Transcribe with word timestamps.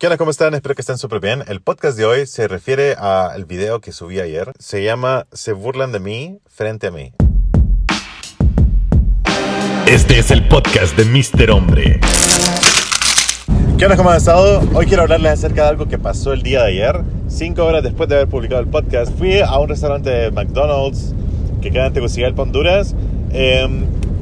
¿Qué 0.00 0.06
onda? 0.06 0.16
¿Cómo 0.16 0.30
están? 0.30 0.54
Espero 0.54 0.74
que 0.74 0.80
estén 0.80 0.96
súper 0.96 1.20
bien. 1.20 1.44
El 1.46 1.60
podcast 1.60 1.94
de 1.98 2.06
hoy 2.06 2.24
se 2.24 2.48
refiere 2.48 2.94
al 2.94 3.44
video 3.44 3.82
que 3.82 3.92
subí 3.92 4.18
ayer. 4.18 4.50
Se 4.58 4.82
llama 4.82 5.26
Se 5.30 5.52
burlan 5.52 5.92
de 5.92 6.00
mí 6.00 6.38
frente 6.48 6.86
a 6.86 6.90
mí. 6.90 7.12
Este 9.86 10.18
es 10.18 10.30
el 10.30 10.48
podcast 10.48 10.96
de 10.96 11.04
Mr. 11.04 11.50
Hombre. 11.50 12.00
¿Qué 13.76 13.84
onda? 13.84 13.98
¿Cómo 13.98 14.08
han 14.08 14.16
estado? 14.16 14.62
Hoy 14.72 14.86
quiero 14.86 15.02
hablarles 15.02 15.32
acerca 15.32 15.64
de 15.64 15.68
algo 15.68 15.86
que 15.86 15.98
pasó 15.98 16.32
el 16.32 16.42
día 16.42 16.62
de 16.62 16.68
ayer. 16.68 17.02
Cinco 17.28 17.66
horas 17.66 17.82
después 17.82 18.08
de 18.08 18.14
haber 18.14 18.28
publicado 18.28 18.62
el 18.62 18.68
podcast, 18.68 19.14
fui 19.18 19.40
a 19.40 19.58
un 19.58 19.68
restaurante 19.68 20.08
de 20.08 20.30
McDonald's 20.30 21.14
que 21.60 21.70
queda 21.70 21.88
en 21.88 21.92
Tegucigalpa, 21.92 22.40
Honduras. 22.40 22.94
Eh, 23.34 23.68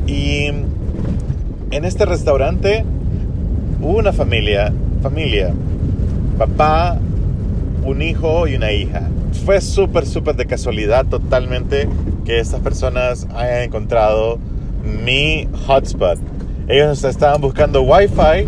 y 0.08 0.46
en 0.46 1.84
este 1.84 2.04
restaurante 2.04 2.84
hubo 3.80 3.98
una 3.98 4.12
familia, 4.12 4.72
familia, 4.98 5.52
papá, 6.38 6.98
un 7.84 8.02
hijo 8.02 8.46
y 8.46 8.56
una 8.56 8.72
hija. 8.72 9.02
Fue 9.44 9.60
súper, 9.60 10.06
súper 10.06 10.36
de 10.36 10.46
casualidad 10.46 11.06
totalmente 11.06 11.88
que 12.24 12.40
estas 12.40 12.60
personas 12.60 13.26
hayan 13.34 13.62
encontrado 13.62 14.38
mi 15.04 15.48
hotspot. 15.66 16.18
Ellos 16.68 17.02
estaban 17.04 17.40
buscando 17.40 17.82
Wi-Fi 17.82 18.46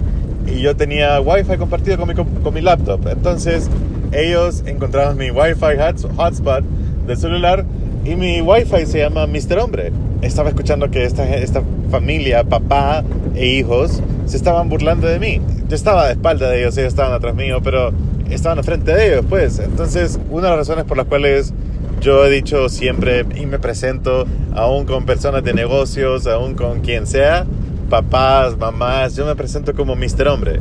y 0.52 0.60
yo 0.60 0.76
tenía 0.76 1.20
Wi-Fi 1.20 1.56
compartido 1.56 1.98
con 1.98 2.08
mi, 2.08 2.14
con 2.14 2.54
mi 2.54 2.60
laptop. 2.60 3.06
Entonces 3.08 3.70
ellos 4.12 4.62
encontraron 4.66 5.16
mi 5.16 5.30
Wi-Fi 5.30 5.76
hotspot 6.16 6.64
del 7.06 7.16
celular 7.16 7.64
y 8.04 8.16
mi 8.16 8.40
Wi-Fi 8.40 8.86
se 8.86 8.98
llama 8.98 9.26
Mr. 9.26 9.58
Hombre. 9.58 9.92
Estaba 10.22 10.48
escuchando 10.50 10.90
que 10.90 11.04
esta, 11.04 11.28
esta 11.36 11.62
familia, 11.90 12.44
papá 12.44 13.02
e 13.34 13.46
hijos, 13.46 14.02
se 14.26 14.36
estaban 14.36 14.68
burlando 14.68 15.06
de 15.06 15.18
mí. 15.18 15.40
Yo 15.70 15.76
estaba 15.76 16.06
de 16.06 16.14
espalda 16.14 16.50
de 16.50 16.58
ellos, 16.58 16.76
ellos 16.78 16.88
estaban 16.88 17.12
atrás 17.12 17.32
mío, 17.32 17.60
pero 17.62 17.92
estaban 18.28 18.58
al 18.58 18.64
frente 18.64 18.92
de 18.92 19.12
ellos, 19.12 19.24
pues. 19.28 19.60
Entonces, 19.60 20.18
una 20.28 20.46
de 20.46 20.56
las 20.56 20.58
razones 20.66 20.84
por 20.84 20.96
las 20.96 21.06
cuales 21.06 21.52
yo 22.00 22.26
he 22.26 22.30
dicho 22.30 22.68
siempre 22.68 23.24
y 23.36 23.46
me 23.46 23.60
presento, 23.60 24.26
aún 24.56 24.84
con 24.84 25.06
personas 25.06 25.44
de 25.44 25.54
negocios, 25.54 26.26
aún 26.26 26.54
con 26.54 26.80
quien 26.80 27.06
sea, 27.06 27.46
papás, 27.88 28.58
mamás, 28.58 29.14
yo 29.14 29.24
me 29.24 29.36
presento 29.36 29.72
como 29.72 29.94
Mr. 29.94 30.26
Hombre. 30.26 30.58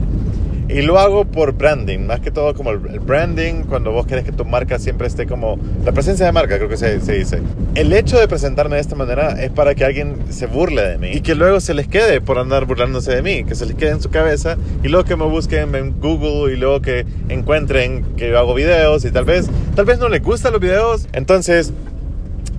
Y 0.70 0.84
lo 0.84 1.00
hago 1.00 1.26
por 1.26 1.54
branding, 1.54 2.06
más 2.06 2.20
que 2.20 2.30
todo 2.30 2.54
como 2.54 2.70
el 2.70 2.78
branding, 2.78 3.64
cuando 3.64 3.92
vos 3.92 4.06
querés 4.06 4.24
que 4.24 4.32
tu 4.32 4.46
marca 4.46 4.78
siempre 4.78 5.08
esté 5.08 5.26
como... 5.26 5.58
La 5.84 5.94
presencia 5.94 6.28
de 6.28 6.32
marca, 6.32 6.58
creo 6.58 6.70
que 6.70 6.78
se, 6.78 7.02
se, 7.02 7.14
dice. 7.14 7.40
El 7.74 7.92
hecho 7.92 8.20
de 8.20 8.28
presentarme 8.28 8.76
de 8.76 8.82
esta 8.82 8.96
manera 8.96 9.42
es 9.42 9.50
para 9.50 9.74
que 9.74 9.84
alguien 9.84 10.18
se 10.30 10.46
burle 10.46 10.84
de 10.84 11.00
mí 11.00 11.10
y 11.12 11.22
que 11.22 11.34
luego 11.34 11.60
se 11.60 11.74
les 11.74 11.88
quede 11.88 12.22
por 12.22 12.38
andar 12.38 12.66
burlándose 12.66 13.16
de 13.16 13.24
mí, 13.24 13.46
que 13.46 13.56
se 13.56 13.66
les 13.66 13.76
quede 13.76 13.90
en 13.90 14.02
su 14.02 14.12
cabeza 14.12 14.58
y 14.84 14.90
luego 14.90 15.06
que 15.06 15.16
me 15.16 15.26
busquen 15.26 15.74
en 15.74 16.00
Google 16.00 16.54
y 16.54 16.58
luego 16.58 16.82
que 16.82 17.04
encuentren 17.30 18.04
que 18.16 18.30
yo 18.30 18.38
hago 18.38 18.54
videos 18.54 19.04
y 19.06 19.12
tal 19.12 19.26
vez, 19.26 19.50
tal 19.76 19.86
vez 19.86 19.98
no 19.98 20.08
les 20.08 20.22
gustan 20.22 20.52
los 20.52 20.62
videos. 20.62 21.08
Entonces, 21.14 21.74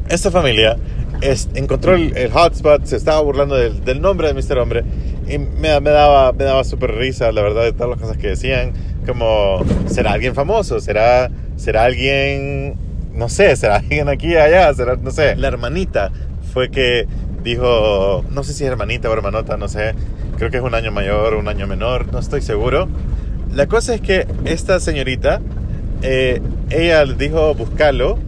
esta 0.08 0.33
familia 0.33 0.78
es, 1.20 1.48
encontró 1.55 1.95
el, 1.95 2.17
el, 2.17 2.33
hotspot, 2.33 2.84
se 2.86 2.97
estaba 2.97 3.20
burlando 3.20 3.55
del, 3.55 3.84
del 3.84 4.00
nombre 4.00 4.33
de 4.33 4.34
Mr. 4.34 4.58
Hombre 4.58 4.84
y 5.28 5.38
me, 5.38 5.80
me 5.80 5.90
daba, 5.90 6.32
me 6.32 6.44
daba 6.44 6.64
súper 6.64 6.94
risa, 6.94 7.32
la 7.32 7.42
verdad, 7.42 7.64
de 7.64 7.72
todas 7.72 7.90
las 7.90 8.00
cosas 8.00 8.16
que 8.16 8.28
decían. 8.28 8.72
Como, 9.06 9.64
¿será 9.86 10.12
alguien 10.12 10.34
famoso? 10.34 10.78
¿Será, 10.78 11.30
será 11.56 11.84
alguien, 11.84 12.77
no 13.14 13.28
sé, 13.28 13.56
será 13.56 13.77
alguien 13.78 14.08
aquí 14.08 14.36
allá? 14.36 14.72
¿Será, 14.74 14.96
no 14.96 15.10
sé? 15.10 15.36
La 15.36 15.48
hermanita 15.48 16.10
fue 16.52 16.70
que 16.70 17.06
dijo, 17.42 18.24
no 18.30 18.42
sé 18.44 18.52
si 18.52 18.64
es 18.64 18.70
hermanita 18.70 19.08
o 19.08 19.12
hermanota, 19.12 19.56
no 19.56 19.68
sé. 19.68 19.94
Creo 20.36 20.50
que 20.50 20.58
es 20.58 20.62
un 20.62 20.74
año 20.74 20.90
mayor 20.90 21.34
un 21.34 21.48
año 21.48 21.66
menor, 21.66 22.12
no 22.12 22.18
estoy 22.18 22.42
seguro. 22.42 22.88
La 23.55 23.66
cosa 23.66 23.94
es 23.94 24.00
que 24.00 24.27
esta 24.44 24.80
señorita, 24.80 25.40
eh, 26.02 26.40
ella 26.70 27.05
dijo 27.05 27.55
buscarlo 27.55 28.18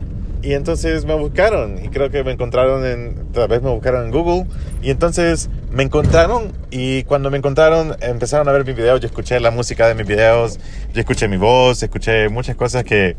y 0.43 0.55
entonces 0.55 1.05
me 1.05 1.15
buscaron 1.15 1.83
y 1.85 1.89
creo 1.89 2.11
que 2.11 2.25
me 2.25 2.33
encontraron 2.33 2.85
en, 2.85 3.33
tal 3.33 3.49
vez 3.49 3.63
me 3.63 3.71
buscaron 3.71 4.07
en 4.07 4.11
Google 4.11 4.47
y 4.83 4.91
entonces 4.91 5.49
me 5.71 5.85
encontraron 5.85 6.53
y 6.71 7.05
cuando 7.05 7.31
me 7.31 7.39
encontraron 7.39 7.97
empezaron 8.01 8.49
a 8.49 8.53
ver 8.53 8.67
mis 8.67 8.75
videos, 8.75 9.01
yo 9.01 9.07
escuché 9.07 9.39
la 9.39 9.53
música 9.53 9.87
de 9.87 9.95
mis 9.95 10.07
videos, 10.07 10.59
yo 10.93 11.01
escuché 11.01 11.29
mi 11.29 11.37
voz, 11.37 11.83
escuché 11.83 12.29
muchas 12.29 12.57
cosas 12.57 12.83
que 12.85 13.17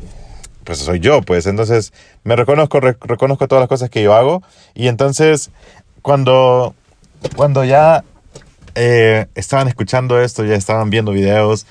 pues 0.66 0.80
soy 0.80 1.00
yo, 1.00 1.22
pues. 1.22 1.46
Entonces 1.46 1.94
me 2.24 2.36
reconozco, 2.36 2.80
reconozco 2.80 3.48
todas 3.48 3.62
las 3.62 3.69
cosas 3.69 3.90
que 3.90 4.03
yo 4.03 4.14
hago 4.14 4.44
y 4.74 4.88
entonces 4.88 5.52
cuando, 6.02 6.75
cuando 7.36 7.64
ya 7.64 8.03
eh, 8.75 9.28
estaban 9.36 9.68
escuchando 9.69 10.22
esto, 10.22 10.44
ya 10.44 10.56
estaban 10.56 10.90
viendo 10.90 11.12
videos, 11.12 11.66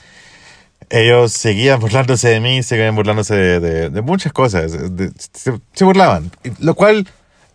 ellos 0.90 1.32
seguían 1.32 1.80
burlándose 1.80 2.28
de 2.28 2.40
mí, 2.40 2.62
seguían 2.62 2.94
burlándose 2.94 3.34
de, 3.34 3.90
de, 3.90 4.02
muchas 4.02 4.32
cosas, 4.32 4.72
se, 4.72 5.52
se, 5.72 5.84
burlaban, 5.84 6.30
lo 6.58 6.74
cual, 6.74 7.08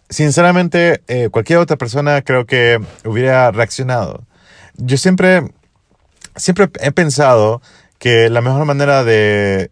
sinceramente, 0.10 1.02
eh, 1.08 1.30
cualquier 1.30 1.60
otra 1.60 1.78
persona 1.78 2.22
creo 2.22 2.46
que 2.46 2.80
hubiera 3.06 3.52
reaccionado. 3.52 4.26
Yo 4.76 4.98
siempre, 4.98 5.52
siempre 6.36 6.70
he 6.82 6.92
pensado 6.92 7.62
que 8.00 8.30
la 8.30 8.42
mejor 8.42 8.66
manera 8.66 9.04
de, 9.04 9.72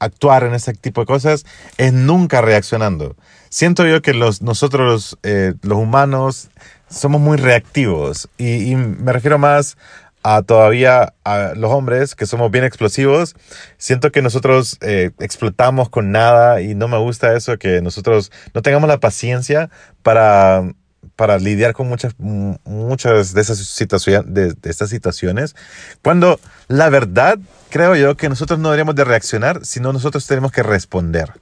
actuar 0.00 0.44
en 0.44 0.54
este 0.54 0.74
tipo 0.74 1.00
de 1.00 1.06
cosas 1.06 1.44
es 1.76 1.92
nunca 1.92 2.40
reaccionando. 2.40 3.16
Siento 3.48 3.86
yo 3.86 4.00
que 4.00 4.14
los, 4.14 4.42
nosotros, 4.42 5.18
eh, 5.24 5.54
los 5.62 5.78
humanos, 5.78 6.50
somos 6.88 7.20
muy 7.20 7.36
reactivos 7.36 8.28
y 8.38 8.74
me 8.76 9.12
refiero 9.12 9.38
más 9.38 9.76
a 10.22 10.42
todavía 10.42 11.14
a 11.24 11.52
los 11.56 11.70
hombres 11.72 12.14
que 12.14 12.26
somos 12.26 12.50
bien 12.50 12.64
explosivos. 12.64 13.34
Siento 13.76 14.12
que 14.12 14.22
nosotros 14.22 14.78
eh, 14.80 15.10
explotamos 15.18 15.88
con 15.88 16.12
nada 16.12 16.60
y 16.60 16.74
no 16.74 16.88
me 16.88 16.98
gusta 16.98 17.36
eso, 17.36 17.58
que 17.58 17.80
nosotros 17.80 18.32
no 18.54 18.62
tengamos 18.62 18.88
la 18.88 19.00
paciencia 19.00 19.70
para, 20.02 20.74
para 21.16 21.38
lidiar 21.38 21.72
con 21.72 21.88
muchas, 21.88 22.14
muchas 22.18 23.34
de 23.34 23.40
esas 23.40 23.58
situaciones, 23.58 24.32
de, 24.32 24.54
estas 24.64 24.90
situaciones. 24.90 25.54
Cuando 26.02 26.40
la 26.68 26.88
verdad, 26.90 27.38
creo 27.70 27.96
yo 27.96 28.16
que 28.16 28.28
nosotros 28.28 28.58
no 28.58 28.68
deberíamos 28.68 28.94
de 28.94 29.04
reaccionar, 29.04 29.64
sino 29.64 29.92
nosotros 29.92 30.26
tenemos 30.26 30.52
que 30.52 30.62
responder. 30.62 31.32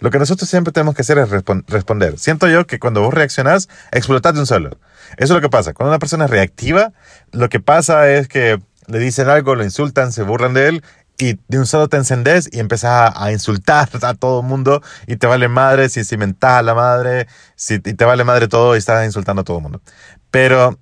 Lo 0.00 0.10
que 0.10 0.18
nosotros 0.18 0.48
siempre 0.48 0.72
tenemos 0.72 0.94
que 0.94 1.02
hacer 1.02 1.18
es 1.18 1.28
responder. 1.28 2.18
Siento 2.18 2.48
yo 2.48 2.66
que 2.66 2.78
cuando 2.78 3.02
vos 3.02 3.14
reaccionás, 3.14 3.68
explotás 3.92 4.34
de 4.34 4.40
un 4.40 4.46
solo. 4.46 4.70
Eso 5.16 5.24
es 5.24 5.30
lo 5.30 5.40
que 5.40 5.50
pasa. 5.50 5.74
Cuando 5.74 5.90
una 5.90 5.98
persona 5.98 6.24
es 6.24 6.30
reactiva, 6.30 6.92
lo 7.32 7.48
que 7.48 7.60
pasa 7.60 8.10
es 8.10 8.26
que 8.26 8.60
le 8.86 8.98
dicen 8.98 9.28
algo, 9.28 9.54
lo 9.54 9.64
insultan, 9.64 10.12
se 10.12 10.22
burlan 10.22 10.54
de 10.54 10.68
él 10.68 10.84
y 11.18 11.38
de 11.48 11.58
un 11.58 11.66
solo 11.66 11.88
te 11.88 11.98
encendés 11.98 12.48
y 12.50 12.60
empezás 12.60 13.12
a, 13.14 13.30
insultar 13.30 13.88
a 14.02 14.14
todo 14.14 14.40
el 14.40 14.46
mundo 14.46 14.82
y 15.06 15.16
te 15.16 15.26
vale 15.26 15.48
madre 15.48 15.88
si 15.88 16.02
cimentás 16.04 16.60
a 16.60 16.62
la 16.62 16.74
madre 16.74 17.26
si, 17.56 17.74
y 17.74 17.78
te 17.78 18.04
vale 18.04 18.24
madre 18.24 18.48
todo 18.48 18.74
y 18.74 18.78
estás 18.78 19.04
insultando 19.04 19.42
a 19.42 19.44
todo 19.44 19.58
el 19.58 19.62
mundo. 19.62 19.82
Pero 20.30 20.78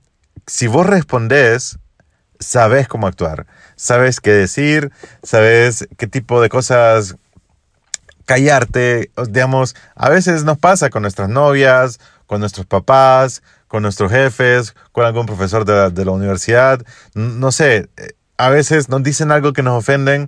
si 0.46 0.68
vos 0.68 0.86
respondés, 0.86 1.78
sabes 2.38 2.86
cómo 2.86 3.08
actuar, 3.08 3.46
sabes 3.76 4.20
qué 4.20 4.30
decir, 4.30 4.92
sabes 5.22 5.88
qué 5.96 6.06
tipo 6.06 6.40
de 6.40 6.48
cosas 6.48 7.16
callarte, 8.28 9.10
digamos, 9.30 9.74
a 9.96 10.10
veces 10.10 10.44
nos 10.44 10.58
pasa 10.58 10.90
con 10.90 11.00
nuestras 11.00 11.30
novias, 11.30 11.98
con 12.26 12.40
nuestros 12.40 12.66
papás, 12.66 13.42
con 13.68 13.82
nuestros 13.82 14.12
jefes, 14.12 14.74
con 14.92 15.06
algún 15.06 15.24
profesor 15.24 15.64
de 15.64 16.04
la, 16.04 16.12
universidad, 16.12 16.84
no 17.14 17.50
sé, 17.52 17.88
a 18.36 18.50
veces 18.50 18.90
nos 18.90 19.02
dicen 19.02 19.32
algo 19.32 19.54
que 19.54 19.62
nos 19.62 19.78
ofenden 19.78 20.26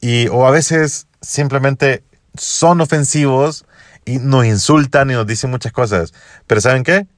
y 0.00 0.28
o 0.28 0.46
a 0.46 0.52
veces 0.52 1.08
simplemente 1.22 2.04
son 2.34 2.80
ofensivos 2.80 3.66
y 4.04 4.20
nos 4.20 4.46
insultan 4.46 5.10
y 5.10 5.14
nos 5.14 5.26
dicen 5.26 5.50
muchas 5.50 5.72
cosas. 5.72 6.14
Pero 6.46 6.60
¿saben 6.60 6.84
qué? 6.84 7.08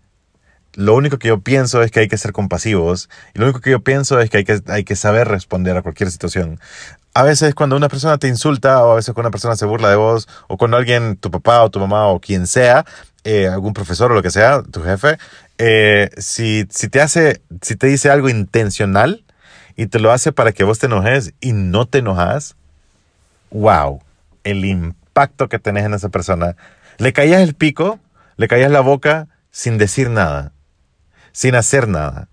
Lo 0.72 0.94
único 0.94 1.18
que 1.18 1.28
yo 1.28 1.40
pienso 1.42 1.82
es 1.82 1.90
que 1.90 2.00
hay 2.00 2.08
que 2.08 2.16
ser 2.16 2.32
compasivos 2.32 3.10
y 3.34 3.38
lo 3.38 3.44
único 3.44 3.60
que 3.60 3.70
yo 3.70 3.80
pienso 3.80 4.18
es 4.18 4.30
que 4.30 4.38
hay 4.38 4.44
que, 4.44 4.62
hay 4.68 4.84
que 4.84 4.96
saber 4.96 5.28
responder 5.28 5.76
a 5.76 5.82
cualquier 5.82 6.10
situación 6.10 6.58
a 7.14 7.22
veces 7.22 7.54
cuando 7.54 7.76
una 7.76 7.88
persona 7.88 8.18
te 8.18 8.28
insulta 8.28 8.84
o 8.84 8.92
a 8.92 8.96
veces 8.96 9.14
cuando 9.14 9.28
una 9.28 9.32
persona 9.32 9.56
se 9.56 9.66
burla 9.66 9.90
de 9.90 9.96
vos 9.96 10.28
o 10.48 10.56
cuando 10.56 10.76
alguien, 10.76 11.16
tu 11.16 11.30
papá 11.30 11.62
o 11.62 11.70
tu 11.70 11.78
mamá 11.78 12.06
o 12.06 12.20
quien 12.20 12.46
sea, 12.46 12.84
eh, 13.24 13.48
algún 13.48 13.74
profesor 13.74 14.10
o 14.10 14.14
lo 14.14 14.22
que 14.22 14.30
sea, 14.30 14.62
tu 14.62 14.82
jefe, 14.82 15.18
eh, 15.58 16.10
si, 16.16 16.66
si 16.70 16.88
te 16.88 17.00
hace, 17.00 17.42
si 17.60 17.76
te 17.76 17.86
dice 17.86 18.10
algo 18.10 18.28
intencional 18.28 19.24
y 19.76 19.86
te 19.86 19.98
lo 19.98 20.10
hace 20.10 20.32
para 20.32 20.52
que 20.52 20.64
vos 20.64 20.78
te 20.78 20.86
enojes 20.86 21.34
y 21.40 21.52
no 21.52 21.86
te 21.86 21.98
enojas, 21.98 22.56
wow, 23.50 24.00
el 24.44 24.64
impacto 24.64 25.48
que 25.48 25.58
tenés 25.58 25.84
en 25.84 25.94
esa 25.94 26.08
persona. 26.08 26.56
Le 26.98 27.12
caías 27.12 27.42
el 27.42 27.54
pico, 27.54 28.00
le 28.36 28.48
caías 28.48 28.70
la 28.70 28.80
boca 28.80 29.28
sin 29.50 29.76
decir 29.78 30.10
nada, 30.10 30.52
sin 31.32 31.54
hacer 31.54 31.88
nada, 31.88 32.28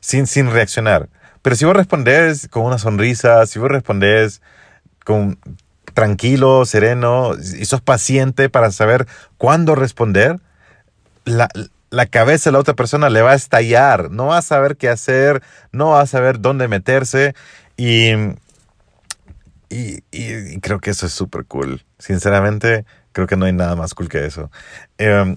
sin, 0.00 0.26
sin 0.26 0.50
reaccionar. 0.50 1.08
Pero 1.46 1.54
si 1.54 1.64
vos 1.64 1.76
respondés 1.76 2.48
con 2.48 2.64
una 2.64 2.76
sonrisa, 2.76 3.46
si 3.46 3.60
vos 3.60 3.68
respondés 3.70 4.42
con 5.04 5.38
tranquilo, 5.94 6.64
sereno, 6.64 7.34
y 7.36 7.64
sos 7.66 7.80
paciente 7.80 8.48
para 8.50 8.72
saber 8.72 9.06
cuándo 9.38 9.76
responder, 9.76 10.40
la, 11.24 11.48
la 11.90 12.06
cabeza 12.06 12.50
de 12.50 12.54
la 12.54 12.58
otra 12.58 12.74
persona 12.74 13.10
le 13.10 13.22
va 13.22 13.30
a 13.30 13.36
estallar, 13.36 14.10
no 14.10 14.26
va 14.26 14.38
a 14.38 14.42
saber 14.42 14.76
qué 14.76 14.88
hacer, 14.88 15.40
no 15.70 15.90
va 15.90 16.00
a 16.00 16.06
saber 16.06 16.40
dónde 16.40 16.66
meterse. 16.66 17.36
Y 17.76 18.10
y, 19.68 20.02
y- 20.10 20.60
creo 20.60 20.80
que 20.80 20.90
eso 20.90 21.06
es 21.06 21.12
súper 21.12 21.44
cool. 21.46 21.84
Sinceramente, 21.98 22.84
creo 23.12 23.26
que 23.26 23.36
no 23.36 23.46
hay 23.46 23.52
nada 23.52 23.76
más 23.76 23.94
cool 23.94 24.08
que 24.08 24.24
eso. 24.26 24.50
Em, 24.98 25.36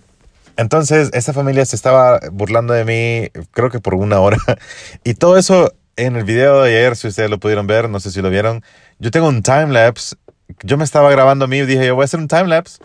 entonces, 0.58 1.10
esta 1.14 1.34
familia 1.34 1.66
se 1.66 1.76
estaba 1.76 2.20
burlando 2.32 2.74
de 2.74 2.86
mí, 2.86 3.44
creo 3.52 3.70
que 3.70 3.80
por 3.80 3.96
una 3.96 4.20
hora. 4.20 4.38
Y 5.04 5.14
todo 5.16 5.38
eso 5.38 5.74
en 6.06 6.16
el 6.16 6.24
video 6.24 6.64
de 6.64 6.70
ayer, 6.70 6.96
si 6.96 7.08
ustedes 7.08 7.30
lo 7.30 7.40
pudieron 7.40 7.68
ver, 7.68 7.90
no 7.90 8.00
sé 8.00 8.12
si 8.12 8.22
lo 8.22 8.30
vieron. 8.30 8.64
Yo 9.00 9.12
tengo 9.12 9.28
un 9.28 9.44
time-lapse. 9.44 10.16
Yo 10.64 10.78
me 10.78 10.84
estaba 10.84 11.12
grabando 11.12 11.46
a 11.46 11.48
mí 11.48 11.58
y 11.58 11.66
dije, 11.66 11.86
yo 11.88 11.96
voy 11.96 12.04
a 12.04 12.06
hacer 12.06 12.20
un 12.20 12.28
time-lapse 12.28 12.80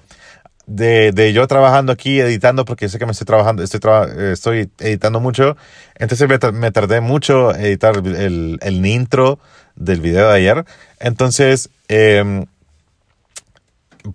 de, 0.66 1.12
de 1.12 1.32
yo 1.32 1.46
trabajando 1.46 1.92
aquí, 1.92 2.20
editando, 2.20 2.64
porque 2.64 2.88
sé 2.88 2.98
que 2.98 3.06
me 3.06 3.12
estoy 3.12 3.26
trabajando, 3.26 3.62
estoy, 3.62 3.80
estoy 4.32 4.70
editando 4.80 5.20
mucho. 5.20 5.56
Entonces 5.96 6.28
me, 6.28 6.38
tar- 6.38 6.52
me 6.52 6.70
tardé 6.72 7.00
mucho 7.00 7.54
en 7.54 7.62
editar 7.62 7.96
el, 7.96 8.58
el 8.60 8.86
intro 8.86 9.38
del 9.76 10.00
video 10.00 10.28
de 10.28 10.36
ayer. 10.36 10.64
Entonces, 11.00 11.70
em, 11.88 12.46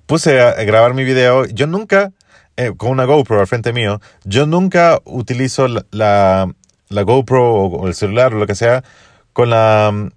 puse 0.05 0.41
a, 0.41 0.53
grabar 0.63 0.93
mi 0.93 1.03
video. 1.03 1.45
Yo 1.45 1.67
nunca, 1.67 2.11
eh, 2.57 2.73
con 2.75 2.91
una 2.91 3.05
GoPro 3.05 3.39
al 3.39 3.47
frente 3.47 3.73
mío, 3.73 4.01
yo 4.23 4.45
nunca 4.45 4.99
utilizo 5.05 5.67
la, 5.91 6.53
la 6.89 7.03
GoPro 7.03 7.53
o, 7.53 7.87
el 7.87 7.93
celular 7.93 8.33
o 8.33 8.39
lo 8.39 8.47
que 8.47 8.55
sea 8.55 8.83
con 9.33 9.49
la, 9.49 10.09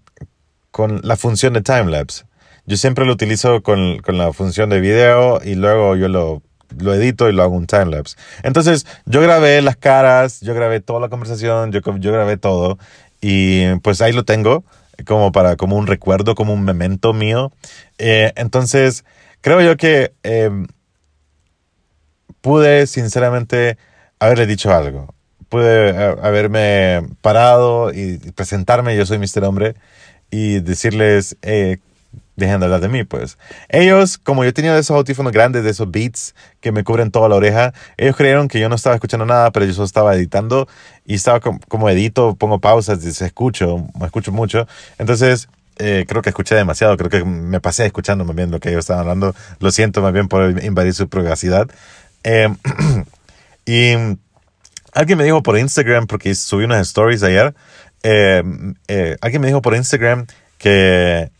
con 0.70 1.00
la 1.02 1.16
función 1.16 1.52
de 1.52 1.62
timelapse. 1.62 2.24
Yo 2.66 2.76
siempre 2.76 3.04
lo 3.04 3.12
utilizo 3.12 3.62
con, 3.62 3.98
con 3.98 4.19
la 4.19 4.32
función 4.32 4.70
de 4.70 4.80
video 4.80 5.40
y 5.44 5.54
luego 5.54 5.96
yo 5.96 6.08
lo, 6.08 6.42
lo 6.78 6.94
edito 6.94 7.28
y 7.28 7.32
lo 7.32 7.42
hago 7.42 7.54
un 7.54 7.66
timelapse. 7.66 8.16
Entonces, 8.42 8.86
yo 9.04 9.20
grabé 9.20 9.60
las 9.62 9.76
caras, 9.76 10.40
yo 10.40 10.54
grabé 10.54 10.80
toda 10.80 11.00
la 11.00 11.08
conversación, 11.08 11.72
yo, 11.72 11.80
yo 11.98 12.12
grabé 12.12 12.36
todo 12.36 12.78
y 13.20 13.74
pues 13.80 14.00
ahí 14.00 14.12
lo 14.12 14.24
tengo 14.24 14.64
como 15.06 15.32
para 15.32 15.56
como 15.56 15.76
un 15.76 15.86
recuerdo, 15.86 16.34
como 16.34 16.52
un 16.52 16.64
memento 16.64 17.12
mío. 17.12 17.52
Eh, 17.98 18.32
entonces, 18.36 19.04
creo 19.40 19.60
yo 19.60 19.76
que 19.76 20.12
eh, 20.22 20.50
pude 22.40 22.86
sinceramente 22.86 23.78
haberle 24.19 24.46
dicho 24.46 24.72
algo. 24.72 25.14
Pude 25.52 25.90
eh, 25.90 26.16
haberme 26.22 27.02
parado 27.20 27.93
y 27.93 28.16
presentarme, 28.34 28.96
yo 28.96 29.04
soy 29.04 29.19
Mr. 29.19 29.44
Hombre, 29.44 29.75
y 30.31 30.60
decirles, 30.60 31.37
eh, 31.43 31.76
dejen 32.37 32.58
de 32.60 32.64
hablar 32.64 32.81
de 32.81 32.88
mí, 32.88 33.04
pues. 33.04 33.37
Ellos, 33.69 34.16
como 34.16 34.44
yo 34.46 34.54
tenía 34.54 34.78
esos 34.78 34.96
audífonos 34.96 35.31
grandes, 35.31 35.62
de 35.62 35.69
esos 35.69 35.90
beats 35.90 36.34
que 36.62 36.72
me 36.72 36.84
cubren 36.84 37.10
toda 37.10 37.28
la 37.28 37.34
oreja, 37.34 37.75
ellos 37.99 38.16
creyeron 38.16 38.49
que 38.49 38.60
yo 38.60 38.70
no 38.70 38.76
estaba 38.76 38.94
escuchando 38.94 39.26
nada, 39.26 39.50
pero 39.50 39.66
yo 39.66 39.75
solo 39.75 39.84
estaba 39.84 40.14
editando 40.14 40.69
y 41.04 41.16
estaba 41.16 41.38
com- 41.40 41.60
como, 41.69 41.90
edito, 41.90 42.34
pongo 42.34 42.58
pausas 42.58 43.05
escucho, 43.05 43.87
escucho 44.06 44.32
mucho. 44.32 44.66
Entonces, 44.96 45.50
eh, 45.76 46.06
creo 46.08 46.22
que 46.22 46.31
escuché 46.31 46.55
demasiado, 46.55 46.96
creo 46.96 47.10
que 47.10 47.25
me 47.26 47.60
pasé 47.60 47.84
escuchando 47.84 48.25
más 48.25 48.34
bien 48.34 48.50
lo 48.50 48.58
que 48.58 48.70
ellos 48.70 48.81
estaban 48.87 49.02
hablando. 49.02 49.34
Lo 49.60 49.70
siento 49.70 50.00
más 50.00 50.14
bien 50.14 50.28
por 50.28 50.64
invadir 50.64 50.94
su 50.94 51.10
privacidad. 51.10 51.69
Eh, 52.25 52.48
y 53.66 54.16
alguien 54.93 55.19
me 55.19 55.25
dijo 55.25 55.43
por 55.43 55.59
Instagram, 55.59 56.06
porque 56.06 56.35
subí 56.35 56.65
unas 56.65 56.87
stories 56.89 57.23
ayer, 57.23 57.55
eh, 58.03 58.43
eh, 58.89 59.17
alguien 59.21 59.41
me 59.41 59.49
dijo 59.49 59.62
por 59.62 59.75
Instagram 59.75 60.27
que, 60.59 61.31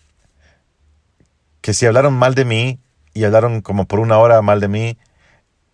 que 1.61 1.75
si 1.75 1.87
hablaron 1.87 2.15
mal 2.15 2.35
de 2.35 2.45
mí 2.45 2.81
y 3.15 3.25
hablaron 3.25 3.61
como 3.61 3.87
por 3.87 4.01
una 4.01 4.19
hora 4.19 4.43
mal 4.43 4.61
de 4.61 4.69
mí, 4.69 4.99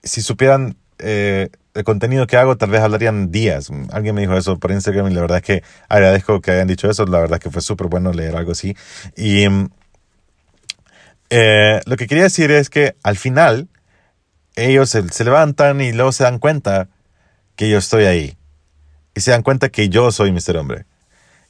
si 0.02 0.22
supieran 0.22 0.76
eh, 0.98 1.50
el 1.74 1.84
contenido 1.84 2.26
que 2.26 2.36
hago, 2.36 2.56
tal 2.56 2.70
vez 2.70 2.80
hablarían 2.80 3.30
días. 3.30 3.70
Alguien 3.92 4.14
me 4.14 4.22
dijo 4.22 4.36
eso 4.36 4.58
por 4.58 4.72
Instagram 4.72 5.08
y 5.08 5.14
la 5.14 5.20
verdad 5.20 5.38
es 5.38 5.44
que 5.44 5.62
agradezco 5.88 6.40
que 6.40 6.50
hayan 6.50 6.66
dicho 6.66 6.90
eso. 6.90 7.06
La 7.06 7.20
verdad 7.20 7.38
es 7.38 7.44
que 7.44 7.50
fue 7.50 7.62
súper 7.62 7.86
bueno 7.86 8.12
leer 8.12 8.36
algo 8.36 8.52
así. 8.52 8.76
Y 9.16 9.46
lo 9.46 9.68
que 11.96 12.06
quería 12.08 12.24
decir 12.24 12.50
es 12.50 12.70
que 12.70 12.96
al 13.04 13.16
final 13.16 13.68
ellos 14.56 14.90
se, 14.90 15.08
se 15.10 15.24
levantan 15.24 15.80
y 15.80 15.92
luego 15.92 16.10
se 16.10 16.24
dan 16.24 16.40
cuenta 16.40 16.88
que 17.58 17.68
yo 17.68 17.76
estoy 17.76 18.04
ahí. 18.04 18.38
Y 19.16 19.20
se 19.20 19.32
dan 19.32 19.42
cuenta 19.42 19.68
que 19.68 19.88
yo 19.88 20.12
soy 20.12 20.30
Mr. 20.30 20.56
Hombre. 20.56 20.86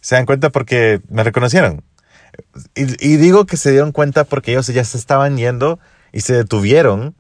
Se 0.01 0.15
dan 0.15 0.25
cuenta 0.25 0.51
porque 0.51 1.03
me 1.11 1.23
reconocieron. 1.23 1.85
Y, 2.75 3.17
digo 3.17 3.45
que 3.45 3.59
se 3.59 3.71
dieron 3.73 3.93
cuenta 3.93 4.25
porque 4.25 4.53
ellos 4.53 4.67
ya 4.69 4.85
se 4.85 4.97
estaban 4.97 5.37
yendo 5.37 5.79
y 6.11 6.23
se 6.23 6.33
detuvieron, 6.35 7.15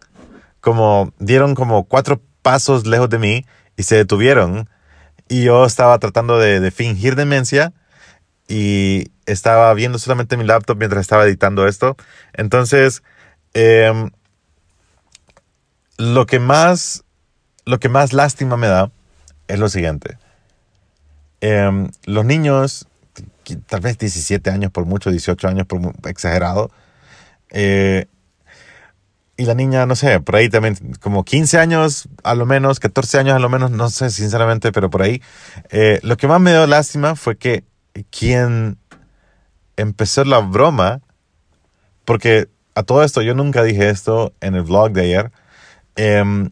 como 0.60 1.12
dieron 1.18 1.54
como 1.54 1.84
cuatro 1.84 2.22
pasos 2.40 2.86
lejos 2.86 3.10
de 3.10 3.18
mí 3.18 3.44
y 3.76 3.82
se 3.82 3.96
detuvieron. 3.96 4.70
Y 5.28 5.44
yo 5.44 5.66
estaba 5.66 5.98
tratando 5.98 6.38
de, 6.38 6.60
de 6.60 6.70
fingir 6.70 7.14
demencia 7.14 7.74
y 8.48 9.12
estaba 9.26 9.74
viendo 9.74 9.98
solamente 9.98 10.38
mi 10.38 10.44
laptop 10.44 10.78
mientras 10.78 11.02
estaba 11.02 11.26
editando 11.26 11.66
esto. 11.68 11.94
Entonces, 12.32 13.02
em, 13.52 14.10
lo 15.98 16.24
que 16.24 16.38
más, 16.38 17.04
lo 17.68 17.78
que 17.78 17.90
más 17.90 18.14
lástima 18.14 18.56
me 18.56 18.66
da 18.66 18.90
es 19.46 19.58
lo 19.58 19.68
siguiente. 19.68 20.16
Em, 21.42 21.90
los 22.06 22.24
niños, 22.24 22.88
tal 23.66 23.80
vez 23.80 23.98
17 23.98 24.50
años 24.50 24.72
por 24.72 24.86
mucho, 24.86 25.10
18 25.10 25.48
años 25.48 25.66
por 25.66 25.80
exagerado, 26.06 26.70
eh, 27.50 28.06
y 29.36 29.44
la 29.44 29.54
niña, 29.54 29.84
no 29.84 29.96
sé, 29.96 30.18
por 30.20 30.36
ahí 30.36 30.48
también, 30.48 30.76
como 31.00 31.24
15 31.24 31.58
años 31.58 32.08
a 32.24 32.34
lo 32.34 32.46
menos, 32.46 32.80
14 32.80 33.18
años 33.18 33.36
a 33.36 33.38
lo 33.38 33.50
menos, 33.50 33.70
no 33.70 33.90
sé 33.90 34.08
sinceramente, 34.08 34.72
pero 34.72 34.88
por 34.88 35.02
ahí. 35.02 35.22
Eh, 35.70 36.00
lo 36.02 36.16
que 36.16 36.26
más 36.26 36.40
me 36.40 36.52
dio 36.52 36.66
lástima 36.66 37.16
fue 37.16 37.36
que 37.36 37.64
quien 38.10 38.78
empezó 39.76 40.24
la 40.24 40.38
broma, 40.38 41.02
porque 42.06 42.48
a 42.74 42.82
todo 42.82 43.04
esto 43.04 43.20
yo 43.20 43.34
nunca 43.34 43.62
dije 43.62 43.90
esto 43.90 44.32
en 44.40 44.54
el 44.54 44.62
vlog 44.62 44.92
de 44.92 45.02
ayer, 45.02 45.32
em, 45.96 46.50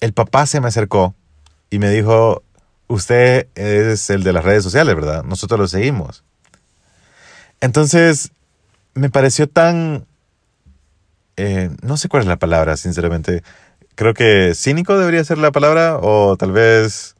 el 0.00 0.12
papá 0.12 0.46
se 0.46 0.60
me 0.60 0.68
acercó 0.68 1.14
y 1.70 1.78
me 1.78 1.90
dijo, 1.90 2.42
usted 2.88 3.48
es 3.54 4.10
el 4.10 4.22
de 4.22 4.32
las 4.32 4.44
redes 4.44 4.64
sociales, 4.64 4.94
¿verdad? 4.94 5.22
Nosotros 5.22 5.60
lo 5.60 5.68
seguimos. 5.68 6.24
Entonces, 7.60 8.32
me 8.94 9.10
pareció 9.10 9.48
tan... 9.48 10.06
eh, 11.36 11.70
no 11.82 11.96
sé 11.96 12.08
cuál 12.08 12.22
es 12.22 12.28
la 12.28 12.38
palabra, 12.38 12.76
sinceramente. 12.76 13.42
Creo 13.94 14.14
que 14.14 14.54
cínico 14.54 14.98
debería 14.98 15.22
ser 15.24 15.38
la 15.38 15.52
palabra, 15.52 15.98
o 16.00 16.36
tal 16.36 16.52
vez... 16.52 17.14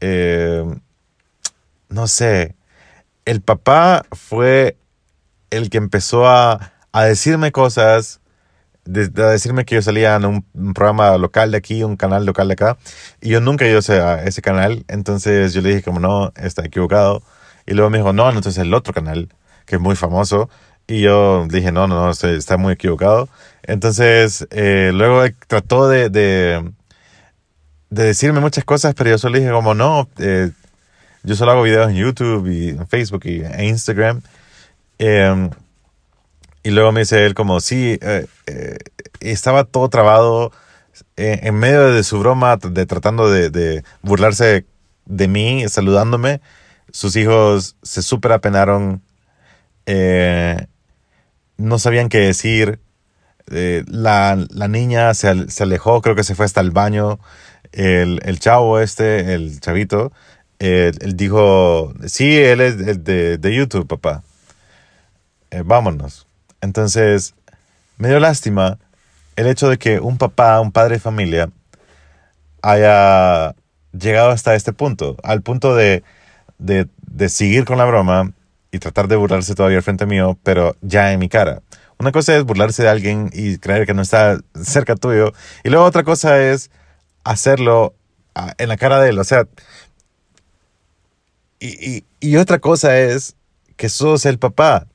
eh, 0.00 0.64
no 1.88 2.06
sé. 2.08 2.56
El 3.24 3.40
papá 3.40 4.04
fue 4.12 4.76
el 5.50 5.70
que 5.70 5.78
empezó 5.78 6.26
a, 6.26 6.72
a 6.92 7.04
decirme 7.04 7.52
cosas, 7.52 8.20
de, 8.84 9.08
de 9.08 9.24
decirme 9.24 9.64
que 9.64 9.76
yo 9.76 9.82
salía 9.82 10.16
en 10.16 10.24
un, 10.24 10.46
un 10.54 10.74
programa 10.74 11.16
local 11.18 11.50
de 11.50 11.58
aquí, 11.58 11.82
un 11.82 11.96
canal 11.96 12.26
local 12.26 12.48
de 12.48 12.54
acá, 12.54 12.76
y 13.20 13.30
yo 13.30 13.40
nunca 13.40 13.66
ido 13.66 13.78
a 13.78 14.22
ese, 14.24 14.42
canal, 14.42 14.84
entonces 14.88 15.52
yo 15.54 15.60
le 15.62 15.70
dije 15.70 15.82
como 15.82 16.00
no, 16.00 16.32
está 16.36 16.64
equivocado, 16.64 17.22
y 17.66 17.74
luego 17.74 17.90
me 17.90 17.98
dijo, 17.98 18.12
no, 18.12 18.28
entonces 18.28 18.58
el 18.58 18.74
otro 18.74 18.92
canal, 18.92 19.28
que 19.66 19.76
es 19.76 19.80
muy 19.82 19.96
famoso, 19.96 20.50
y 20.86 21.00
yo 21.00 21.46
dije, 21.48 21.72
no, 21.72 21.86
no, 21.86 22.04
no, 22.06 22.10
estoy- 22.10 22.36
está 22.36 22.56
muy 22.56 22.74
equivocado, 22.74 23.28
entonces 23.62 24.46
eh, 24.50 24.90
luego 24.94 25.22
trató 25.48 25.88
de, 25.88 26.10
de, 26.10 26.70
de 27.90 28.04
decirme 28.04 28.40
muchas 28.40 28.64
cosas, 28.64 28.94
pero 28.94 29.10
yo 29.10 29.18
solo 29.18 29.38
dije 29.38 29.50
como 29.50 29.74
no, 29.74 30.08
eh, 30.18 30.50
yo 31.22 31.34
solo 31.36 31.52
hago 31.52 31.62
videos 31.62 31.88
en 31.90 31.96
YouTube 31.96 32.46
y 32.48 32.68
en 32.70 32.86
Facebook 32.86 33.22
y 33.24 33.42
en 33.42 33.64
Instagram. 33.64 34.20
Em, 34.98 35.50
y 36.64 36.70
luego 36.70 36.92
me 36.92 37.00
dice 37.00 37.26
él 37.26 37.34
como, 37.34 37.60
sí, 37.60 37.98
eh, 38.00 38.26
eh, 38.46 38.78
estaba 39.20 39.64
todo 39.64 39.90
trabado 39.90 40.50
eh, 41.16 41.40
en 41.42 41.56
medio 41.56 41.92
de 41.92 42.02
su 42.02 42.18
broma, 42.18 42.56
de 42.56 42.86
tratando 42.86 43.30
de, 43.30 43.84
burlarse 44.02 44.64
de 45.04 45.28
mí, 45.28 45.68
saludándome. 45.68 46.40
Sus 46.90 47.16
hijos 47.16 47.76
se 47.82 48.02
súper 48.02 48.32
apenaron, 48.32 49.02
no 51.58 51.78
sabían 51.78 52.08
qué 52.08 52.20
decir. 52.20 52.80
La, 53.46 54.42
la 54.48 54.68
niña 54.68 55.12
se, 55.12 55.50
se 55.50 55.62
alejó, 55.64 56.00
creo 56.00 56.16
que 56.16 56.24
se 56.24 56.34
fue 56.34 56.46
hasta 56.46 56.62
el 56.62 56.70
baño. 56.70 57.20
El, 57.72 58.20
el 58.24 58.38
chavo 58.40 58.80
este, 58.80 59.34
el 59.34 59.60
chavito, 59.60 60.12
él 60.58 61.14
dijo, 61.14 61.92
sí, 62.06 62.38
él 62.38 62.62
es 62.62 63.04
de, 63.04 63.36
de 63.36 63.54
YouTube, 63.54 63.86
papá. 63.86 64.22
Vámonos. 65.64 66.26
Entonces, 66.64 67.34
me 67.98 68.08
dio 68.08 68.18
lástima 68.20 68.78
el 69.36 69.46
hecho 69.46 69.68
de 69.68 69.78
que 69.78 70.00
un 70.00 70.18
papá, 70.18 70.60
un 70.60 70.72
padre 70.72 70.94
de 70.94 71.00
familia, 71.00 71.50
haya 72.62 73.54
llegado 73.92 74.30
hasta 74.30 74.54
este 74.54 74.72
punto, 74.72 75.16
al 75.22 75.42
punto 75.42 75.76
de, 75.76 76.02
de, 76.58 76.88
de 77.06 77.28
seguir 77.28 77.64
con 77.64 77.78
la 77.78 77.84
broma 77.84 78.32
y 78.72 78.78
tratar 78.78 79.06
de 79.08 79.16
burlarse 79.16 79.54
todavía 79.54 79.78
al 79.78 79.84
frente 79.84 80.06
mío, 80.06 80.38
pero 80.42 80.76
ya 80.80 81.12
en 81.12 81.20
mi 81.20 81.28
cara. 81.28 81.62
Una 81.98 82.10
cosa 82.10 82.36
es 82.36 82.44
burlarse 82.44 82.82
de 82.82 82.88
alguien 82.88 83.30
y 83.32 83.58
creer 83.58 83.86
que 83.86 83.94
no 83.94 84.02
está 84.02 84.38
cerca 84.60 84.96
tuyo, 84.96 85.32
y 85.62 85.68
luego 85.68 85.84
otra 85.84 86.02
cosa 86.02 86.40
es 86.40 86.70
hacerlo 87.22 87.94
ah, 88.34 88.54
en 88.58 88.68
la 88.68 88.76
cara 88.76 89.00
de 89.00 89.10
él. 89.10 89.18
O 89.18 89.24
sea, 89.24 89.46
y, 91.60 91.68
y, 91.68 92.04
y 92.20 92.36
otra 92.36 92.58
cosa 92.58 92.98
es 92.98 93.36
que 93.76 93.88
sos 93.88 94.26
el 94.26 94.38
papá. 94.38 94.86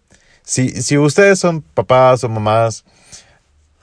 Si, 0.49 0.69
si 0.81 0.97
ustedes 0.97 1.37
son 1.37 1.61
papás 1.61 2.23
o 2.23 2.29
mamás, 2.29 2.83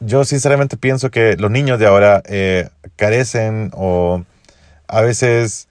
yo 0.01 0.25
sinceramente 0.25 0.77
pienso 0.77 1.13
que 1.13 1.37
los 1.37 1.49
niños 1.49 1.79
de 1.79 1.87
ahora 1.87 2.25
eh, 2.27 2.71
carecen 2.97 3.71
o 3.73 4.25
a 4.89 5.01
veces, 5.01 5.69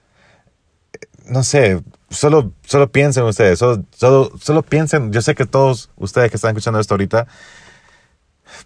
no 1.26 1.42
sé, 1.42 1.82
solo, 2.08 2.50
solo 2.64 2.90
piensen 2.90 3.24
ustedes, 3.24 3.58
solo, 3.58 3.84
solo, 3.90 4.32
solo 4.40 4.62
piensen, 4.62 5.12
yo 5.12 5.20
sé 5.20 5.34
que 5.34 5.44
todos 5.44 5.90
ustedes 5.96 6.30
que 6.30 6.36
están 6.36 6.52
escuchando 6.52 6.80
esto 6.80 6.94
ahorita, 6.94 7.26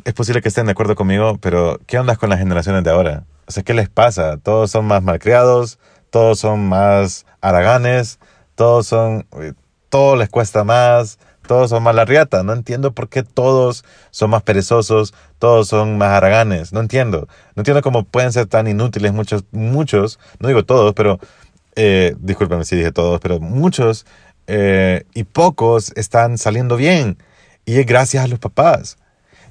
es 0.04 0.14
posible 0.14 0.40
que 0.40 0.50
estén 0.50 0.66
de 0.66 0.72
acuerdo 0.72 0.94
conmigo, 0.94 1.36
pero 1.38 1.80
¿qué 1.88 1.98
onda 1.98 2.14
con 2.14 2.30
las 2.30 2.38
generaciones 2.38 2.84
de 2.84 2.90
ahora? 2.90 3.24
O 3.48 3.50
sea, 3.50 3.64
¿qué 3.64 3.74
les 3.74 3.88
pasa? 3.88 4.36
Todos 4.36 4.70
son 4.70 4.84
más 4.84 5.02
malcriados, 5.02 5.80
todos 6.10 6.38
son 6.38 6.68
más 6.68 7.26
haraganes, 7.40 8.20
todos 8.54 8.86
son, 8.86 9.26
eh, 9.40 9.52
todo 9.88 10.14
les 10.14 10.28
cuesta 10.28 10.62
más, 10.62 11.18
todos 11.50 11.70
son 11.70 11.82
más 11.82 11.96
la 11.96 12.04
riata. 12.04 12.44
No 12.44 12.52
entiendo 12.52 12.92
por 12.92 13.08
qué 13.08 13.24
todos 13.24 13.84
son 14.12 14.30
más 14.30 14.44
perezosos, 14.44 15.14
todos 15.40 15.66
son 15.66 15.98
más 15.98 16.10
haraganes. 16.10 16.72
No 16.72 16.78
entiendo. 16.78 17.26
No 17.56 17.62
entiendo 17.62 17.82
cómo 17.82 18.04
pueden 18.04 18.32
ser 18.32 18.46
tan 18.46 18.68
inútiles 18.68 19.12
muchos, 19.12 19.42
muchos, 19.50 20.20
no 20.38 20.46
digo 20.46 20.64
todos, 20.64 20.94
pero, 20.94 21.18
eh, 21.74 22.14
discúlpame 22.20 22.64
si 22.64 22.76
dije 22.76 22.92
todos, 22.92 23.18
pero 23.18 23.40
muchos 23.40 24.06
eh, 24.46 25.02
y 25.12 25.24
pocos 25.24 25.92
están 25.96 26.38
saliendo 26.38 26.76
bien. 26.76 27.18
Y 27.64 27.80
es 27.80 27.86
gracias 27.86 28.24
a 28.24 28.28
los 28.28 28.38
papás. 28.38 28.96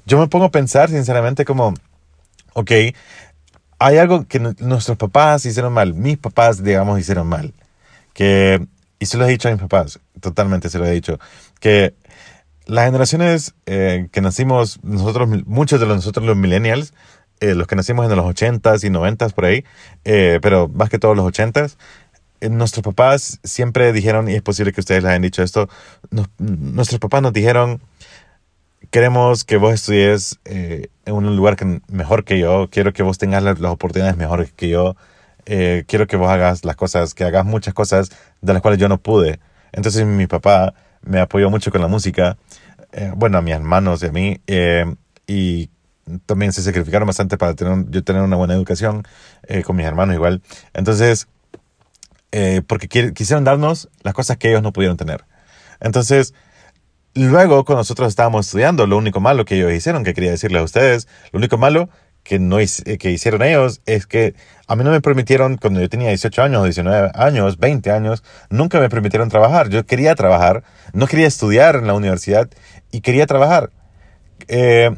Yo 0.06 0.18
me 0.18 0.26
pongo 0.26 0.46
a 0.46 0.50
pensar 0.50 0.88
sinceramente 0.88 1.44
como, 1.44 1.74
ok, 2.54 2.70
hay 3.78 3.98
algo 3.98 4.26
que 4.26 4.40
nuestros 4.40 4.96
papás 4.96 5.44
hicieron 5.44 5.74
mal, 5.74 5.92
mis 5.92 6.16
papás, 6.16 6.64
digamos, 6.64 6.98
hicieron 6.98 7.26
mal. 7.26 7.52
Que, 8.14 8.66
y 9.00 9.06
se 9.06 9.18
lo 9.18 9.26
he 9.26 9.30
dicho 9.30 9.48
a 9.48 9.50
mis 9.50 9.60
papás, 9.60 9.98
totalmente 10.20 10.70
se 10.70 10.78
lo 10.78 10.86
he 10.86 10.92
dicho, 10.92 11.18
que 11.58 11.94
las 12.66 12.84
generaciones 12.84 13.54
eh, 13.66 14.06
que 14.12 14.20
nacimos, 14.20 14.78
nosotros, 14.84 15.28
muchos 15.46 15.80
de 15.80 15.86
nosotros 15.86 16.24
los 16.24 16.36
millennials, 16.36 16.94
eh, 17.40 17.56
los 17.56 17.66
que 17.66 17.74
nacimos 17.74 18.08
en 18.08 18.14
los 18.14 18.24
80s 18.24 18.84
y 18.84 18.90
90s 18.90 19.32
por 19.32 19.46
ahí, 19.46 19.64
eh, 20.04 20.38
pero 20.40 20.68
más 20.68 20.88
que 20.88 21.00
todos 21.00 21.16
los 21.16 21.26
80s, 21.26 21.76
nuestros 22.48 22.84
papás 22.84 23.40
siempre 23.42 23.92
dijeron, 23.92 24.28
y 24.28 24.34
es 24.34 24.42
posible 24.42 24.72
que 24.72 24.80
ustedes 24.80 25.02
les 25.02 25.10
hayan 25.10 25.22
dicho 25.22 25.42
esto, 25.42 25.68
nuestros 26.38 27.00
papás 27.00 27.22
nos 27.22 27.32
dijeron, 27.32 27.80
queremos 28.90 29.44
que 29.44 29.56
vos 29.56 29.74
estudies 29.74 30.38
eh, 30.44 30.88
en 31.04 31.14
un 31.14 31.36
lugar 31.36 31.56
mejor 31.88 32.24
que 32.24 32.38
yo, 32.38 32.68
quiero 32.70 32.92
que 32.92 33.02
vos 33.02 33.18
tengas 33.18 33.42
las, 33.42 33.60
oportunidades 33.60 34.16
mejores 34.16 34.52
que 34.52 34.68
yo, 34.68 34.96
eh, 35.46 35.84
quiero 35.86 36.06
que 36.06 36.16
vos 36.16 36.28
hagas 36.28 36.64
las 36.64 36.76
cosas, 36.76 37.14
que 37.14 37.24
hagas 37.24 37.44
muchas 37.44 37.74
cosas 37.74 38.10
de 38.40 38.52
las 38.52 38.62
cuales 38.62 38.78
yo 38.78 38.88
no 38.88 38.98
pude. 38.98 39.40
Entonces 39.72 40.04
mi 40.06 40.26
papá 40.26 40.74
me 41.02 41.20
apoyó 41.20 41.50
mucho 41.50 41.70
con 41.70 41.80
la 41.80 41.88
música, 41.88 42.36
eh, 42.92 43.12
bueno, 43.16 43.38
a 43.38 43.42
mis 43.42 43.54
hermanos 43.54 44.02
y 44.02 44.06
a 44.06 44.12
mí, 44.12 44.40
y 45.26 45.70
también 46.26 46.52
se 46.52 46.62
sacrificaron 46.62 47.06
bastante 47.06 47.36
para 47.38 47.54
tener, 47.54 47.84
yo 47.88 48.02
tener 48.02 48.22
una 48.22 48.36
buena 48.36 48.54
educación 48.54 49.04
con 49.64 49.76
mis 49.76 49.86
hermanos 49.86 50.16
igual. 50.16 50.42
Entonces, 50.74 51.28
porque 52.66 52.88
quisieron 53.14 53.44
darnos 53.44 53.88
las 54.02 54.14
cosas 54.14 54.38
que 54.38 54.48
ellos 54.48 54.62
no 54.62 54.72
pudieron 54.72 54.96
tener. 54.96 55.24
Entonces, 55.80 56.34
Luego, 57.14 57.64
cuando 57.64 57.80
nosotros 57.80 58.08
estábamos 58.08 58.46
estudiando, 58.46 58.86
lo 58.86 58.96
único 58.96 59.18
malo 59.20 59.44
que 59.44 59.56
ellos 59.56 59.72
hicieron, 59.72 60.04
que 60.04 60.14
quería 60.14 60.30
decirles 60.30 60.60
a 60.60 60.64
ustedes, 60.64 61.08
lo 61.32 61.38
único 61.38 61.58
malo 61.58 61.88
que, 62.22 62.38
no, 62.38 62.58
eh, 62.60 62.68
que 62.98 63.10
hicieron 63.10 63.42
ellos 63.42 63.80
es 63.86 64.06
que 64.06 64.34
a 64.66 64.76
mí 64.76 64.84
no 64.84 64.90
me 64.90 65.00
permitieron, 65.00 65.56
cuando 65.56 65.80
yo 65.80 65.88
tenía 65.88 66.08
18 66.08 66.42
años, 66.42 66.64
19 66.64 67.10
años, 67.14 67.58
20 67.58 67.90
años, 67.90 68.22
nunca 68.50 68.78
me 68.78 68.88
permitieron 68.88 69.28
trabajar. 69.28 69.68
Yo 69.68 69.84
quería 69.84 70.14
trabajar, 70.14 70.62
no 70.92 71.06
quería 71.06 71.26
estudiar 71.26 71.76
en 71.76 71.86
la 71.86 71.94
universidad 71.94 72.48
y 72.92 73.00
quería 73.00 73.26
trabajar. 73.26 73.70
Eh, 74.48 74.90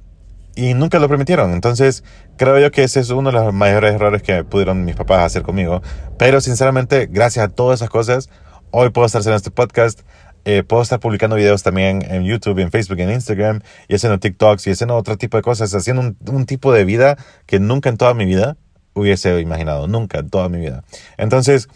y 0.55 0.75
nunca 0.75 0.99
lo 0.99 1.09
permitieron. 1.09 1.52
Entonces, 1.52 2.05
creo 2.37 2.59
yo 2.59 2.71
que 2.71 2.85
ese 2.85 3.00
es 3.00 3.11
uno 3.11 3.31
de 3.31 3.38
los 3.38 3.55
mayores 3.55 3.95
errores 3.95 4.23
que 4.23 4.45
pudieron 4.45 4.85
mis 4.85 4.97
papás 4.97 5.21
hacer 5.25 5.43
conmigo. 5.43 5.83
Pero 6.19 6.41
sinceramente, 6.41 7.09
gracias 7.11 7.47
a 7.47 7.49
todas 7.49 7.81
esas 7.81 7.91
cosas, 7.91 8.29
hoy 8.71 8.91
puedo 8.91 9.07
estar 9.07 9.21
haciendo 9.21 9.37
este 9.37 9.50
podcast. 9.50 10.00
Eh, 10.45 10.65
puedo 10.65 10.83
estar 10.83 10.99
publicando 10.99 11.37
videos 11.37 11.63
también 11.63 12.05
en 12.11 12.25
YouTube, 12.25 12.59
en 12.59 12.71
Facebook, 12.71 12.99
en 12.99 13.13
Instagram, 13.13 13.61
y 13.89 13.95
haciendo 13.95 14.19
TikToks 14.19 14.67
y 14.67 14.71
haciendo 14.71 14.97
otro 14.97 15.17
tipo 15.17 15.37
de 15.37 15.43
cosas, 15.43 15.73
haciendo 15.75 16.15
un, 16.27 16.47
tipo 16.47 16.73
de 16.73 16.85
vida 16.85 17.17
que 17.47 17.61
nunca 17.61 17.89
en 17.89 17.97
toda 17.97 18.13
mi 18.15 18.25
vida 18.25 18.57
hubiese 18.95 19.41
imaginado, 19.41 19.87
nunca 19.87 20.19
en 20.19 20.31
toda 20.31 20.49
mi 20.49 20.59
vida. 20.59 20.83
Entonces, 21.17 21.69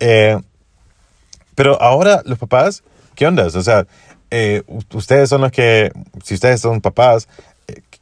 eh, 0.00 0.38
pero 1.54 1.80
ahora 1.82 2.22
los 2.24 2.38
papás, 2.38 2.82
¿qué 3.14 3.26
onda? 3.26 3.46
O 3.46 3.62
sea, 3.62 3.86
eh, 4.30 4.62
ustedes 4.92 5.28
son 5.28 5.42
los 5.42 5.52
que, 5.52 5.92
si 6.22 6.34
ustedes 6.34 6.60
son 6.60 6.80
papás, 6.80 7.28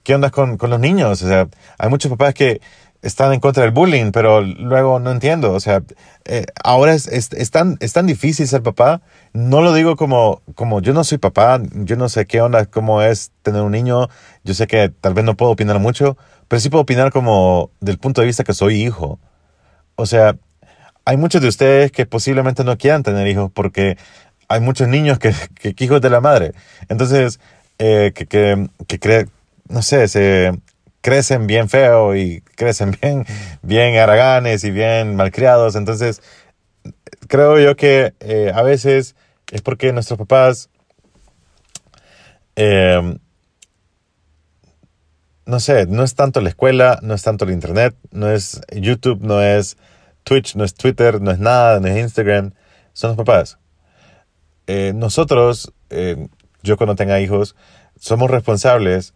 ¿qué 0.05 0.15
onda 0.15 0.31
con, 0.31 0.57
con 0.57 0.71
los 0.71 0.81
niños? 0.81 1.23
O 1.23 1.29
sea, 1.29 1.49
hay 1.79 1.89
muchos 1.89 2.11
papás 2.11 2.33
que 2.35 2.61
están 3.03 3.33
en 3.33 3.41
contra 3.41 3.65
del 3.65 3.73
bullying, 3.73 4.13
pero 4.13 4.41
luego 4.41 5.01
no 5.01 5.11
entiendo. 5.11 5.53
O 5.53 5.61
sea, 5.61 5.83
eh, 6.25 6.47
ahora 6.63 6.95
es, 6.95 7.09
es, 7.09 7.51
tan, 7.51 7.77
es 7.81 7.93
tan 7.93 8.07
difícil 8.07 8.47
ser 8.47 8.63
papá. 8.63 9.03
No 9.33 9.61
lo 9.61 9.75
digo 9.75 9.97
como, 9.97 10.41
como 10.55 10.81
yo 10.81 10.95
no 10.95 11.03
soy 11.03 11.19
papá, 11.19 11.61
yo 11.73 11.97
no 11.97 12.09
sé 12.09 12.27
qué 12.27 12.41
onda, 12.41 12.67
cómo 12.67 13.03
es 13.03 13.33
tener 13.43 13.63
un 13.63 13.73
niño. 13.73 14.09
Yo 14.45 14.55
sé 14.55 14.69
que 14.69 14.89
tal 14.89 15.15
vez 15.15 15.25
no 15.25 15.37
puedo 15.37 15.51
opinar 15.51 15.81
mucho, 15.81 16.17
pero 16.47 16.61
sí 16.61 16.71
puedo 16.71 16.83
opinar 16.83 17.13
como 17.13 17.71
del 17.81 17.99
punto 17.99 18.21
de 18.21 18.29
vista 18.29 18.45
que 18.45 18.55
soy 18.55 18.81
hijo. 18.81 19.19
O 19.97 20.07
sea, 20.07 20.37
hay 21.05 21.17
muchos 21.17 21.43
de 21.43 21.49
ustedes 21.49 21.91
que 21.91 22.07
posiblemente 22.07 22.63
no 22.63 22.79
quieran 22.79 23.03
tener 23.03 23.27
hijos 23.27 23.51
porque 23.53 23.99
hay 24.49 24.61
muchos 24.61 24.87
niños 24.87 25.19
que, 25.19 25.35
que, 25.75 25.75
hijos 25.85 26.01
de 26.01 26.11
la 26.11 26.21
madre. 26.21 26.53
Entonces, 26.89 27.41
eh, 27.79 28.13
que, 28.15 28.27
que, 28.27 28.69
que 28.87 29.01
cree, 29.01 29.27
no 29.69 29.83
sé, 29.83 30.07
se 30.07 30.53
crecen 31.03 31.47
bien 31.47 31.69
feo 31.69 32.17
y 32.17 32.41
crecen 32.57 32.93
bien, 33.03 33.27
bien 33.61 33.97
haraganes 33.97 34.65
y 34.65 34.71
bien 34.71 35.15
malcriados. 35.17 35.77
Entonces, 35.77 36.23
creo 37.29 37.59
yo 37.59 37.77
que 37.77 38.15
eh, 38.21 38.51
a 38.55 38.63
veces 38.63 39.15
es 39.51 39.61
porque 39.61 39.93
nuestros 39.93 40.19
papás, 40.19 40.71
em, 42.57 43.19
no 45.45 45.61
sé, 45.61 45.87
no 45.87 46.05
es 46.05 46.15
tanto 46.15 46.41
la 46.41 46.49
escuela, 46.49 46.99
no 47.03 47.15
es 47.15 47.23
tanto 47.23 47.45
el 47.45 47.51
internet, 47.51 47.95
no 48.13 48.31
es 48.31 48.61
YouTube, 48.73 49.21
no 49.21 49.43
es 49.43 49.77
Twitch, 50.25 50.55
no 50.55 50.65
es 50.65 50.75
Twitter, 50.75 51.21
no 51.21 51.33
es 51.33 51.39
nada, 51.39 51.81
no 51.81 51.89
es 51.89 51.99
Instagram, 51.99 52.53
son 52.93 53.11
los 53.11 53.17
papás. 53.17 53.59
Eh, 54.69 54.93
nosotros, 54.95 55.73
eh, 55.91 56.29
yo 56.63 56.77
cuando 56.77 56.95
tenga 56.95 57.21
hijos, 57.21 57.57
somos 57.99 58.31
responsables 58.31 59.15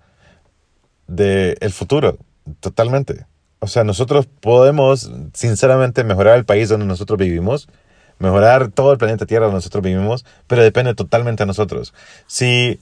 del 1.07 1.57
el 1.61 1.73
futuro, 1.73 2.19
totalmente. 2.61 3.27
O 3.59 3.69
sea, 3.69 3.85
nosotros 3.85 4.27
podemos, 4.27 5.11
sinceramente, 5.33 6.05
mejorar 6.05 6.37
el 6.37 6.45
país 6.45 6.69
donde 6.69 6.87
nosotros 6.87 7.19
vivimos, 7.19 7.69
mejorar 8.19 8.71
todo 8.71 8.93
el 8.93 8.99
planeta 8.99 9.27
Tierra 9.27 9.47
donde 9.47 9.57
nosotros 9.57 9.83
vivimos, 9.83 10.25
pero 10.47 10.63
depende 10.63 10.95
totalmente 10.95 11.43
de 11.43 11.47
nosotros. 11.47 11.95
Si, 12.27 12.81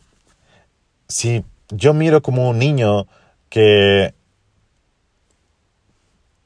si 1.09 1.45
yo 1.71 1.95
miro 1.95 2.23
como 2.23 2.49
un 2.49 2.59
niño 2.59 3.07
que 3.49 4.15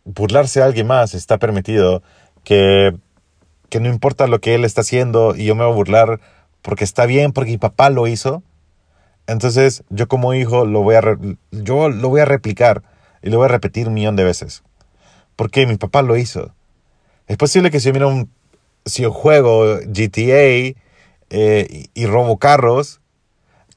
burlarse 0.04 0.62
a 0.62 0.66
alguien 0.66 0.86
más 0.86 1.14
está 1.14 1.38
permitido, 1.38 2.02
que, 2.44 2.94
que 3.68 3.80
no 3.80 3.88
importa 3.88 4.26
lo 4.26 4.40
que 4.40 4.54
él 4.54 4.64
está 4.64 4.80
haciendo 4.80 5.34
y 5.34 5.44
yo 5.44 5.54
me 5.54 5.64
voy 5.64 5.72
a 5.72 5.76
burlar 5.76 6.20
porque 6.62 6.84
está 6.84 7.06
bien, 7.06 7.32
porque 7.32 7.52
mi 7.52 7.58
papá 7.58 7.90
lo 7.90 8.06
hizo, 8.06 8.42
entonces, 9.28 9.84
yo 9.90 10.08
como 10.08 10.32
hijo 10.32 10.64
lo 10.64 10.82
voy 10.82 10.96
a, 10.96 11.02
yo 11.50 11.90
lo 11.90 12.08
voy 12.08 12.22
a 12.22 12.24
replicar 12.24 12.82
y 13.22 13.28
lo 13.28 13.36
voy 13.36 13.44
a 13.44 13.48
repetir 13.48 13.86
un 13.86 13.94
millón 13.94 14.16
de 14.16 14.24
veces. 14.24 14.62
Porque 15.36 15.66
mi 15.66 15.76
papá 15.76 16.02
lo 16.02 16.16
hizo. 16.16 16.54
Es 17.26 17.36
posible 17.36 17.70
que 17.70 17.78
si 17.78 17.92
yo 17.92 18.08
un, 18.08 18.30
si 18.86 19.02
yo 19.02 19.12
juego 19.12 19.80
GTA 19.86 20.74
eh, 21.30 21.88
y, 21.94 22.06
robo 22.06 22.38
carros, 22.38 23.02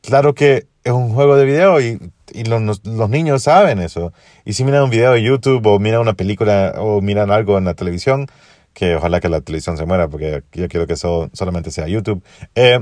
claro 0.01 0.33
que 0.33 0.67
es 0.85 0.93
un 0.93 1.13
juego 1.13 1.35
de 1.35 1.43
video 1.43 1.81
y, 1.81 1.99
y 2.31 2.45
los, 2.45 2.85
los, 2.85 3.09
niños 3.09 3.43
saben 3.43 3.79
eso. 3.79 4.13
Y 4.45 4.53
si 4.53 4.63
miran 4.63 4.83
un 4.83 4.89
video 4.89 5.11
de 5.11 5.21
YouTube 5.21 5.65
o 5.67 5.79
miran 5.79 5.99
una 5.99 6.13
película 6.13 6.75
o 6.77 7.01
miran 7.01 7.29
algo 7.29 7.57
en 7.57 7.65
la 7.65 7.73
televisión, 7.73 8.27
que 8.73 8.95
ojalá 8.95 9.19
que 9.19 9.27
la 9.27 9.41
televisión 9.41 9.77
se 9.77 9.85
muera 9.85 10.07
porque 10.07 10.43
yo 10.53 10.69
quiero 10.69 10.87
que 10.87 10.93
eso 10.93 11.29
solamente 11.33 11.71
sea 11.71 11.89
YouTube 11.89 12.23
eh, 12.55 12.79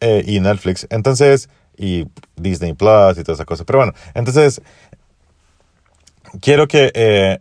eh, 0.00 0.22
y 0.26 0.40
Netflix. 0.40 0.86
Entonces, 0.90 1.48
y 1.76 2.06
Disney 2.36 2.72
Plus 2.72 3.18
y 3.18 3.22
todas 3.22 3.38
esas 3.38 3.46
cosas. 3.46 3.66
Pero 3.66 3.78
bueno, 3.80 3.92
entonces, 4.14 4.60
quiero 6.40 6.68
que... 6.68 6.90
Eh, 6.94 7.38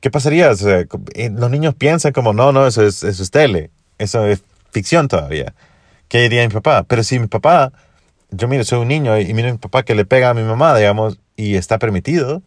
¿Qué 0.00 0.10
pasaría? 0.10 0.48
Los 0.48 1.50
niños 1.50 1.74
piensan 1.74 2.12
como, 2.12 2.32
no, 2.32 2.52
no, 2.52 2.66
eso 2.66 2.82
es, 2.82 3.02
eso 3.02 3.22
es 3.22 3.30
tele, 3.30 3.70
eso 3.98 4.24
es 4.26 4.42
ficción 4.70 5.08
todavía. 5.08 5.52
¿Qué 6.08 6.22
diría 6.22 6.42
mi 6.42 6.52
papá? 6.54 6.84
Pero 6.84 7.04
si 7.04 7.18
mi 7.18 7.26
papá, 7.26 7.70
yo 8.30 8.48
miro, 8.48 8.64
soy 8.64 8.78
un 8.78 8.88
niño 8.88 9.18
y 9.18 9.34
miro 9.34 9.52
mi 9.52 9.58
papá 9.58 9.82
que 9.82 9.94
le 9.94 10.06
pega 10.06 10.30
a 10.30 10.34
mi 10.34 10.42
mamá, 10.42 10.74
digamos, 10.74 11.18
y 11.36 11.56
está 11.56 11.78
permitido, 11.78 12.42